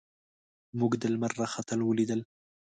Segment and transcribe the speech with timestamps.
[0.79, 2.19] موږ د لمر راختل ولیدل.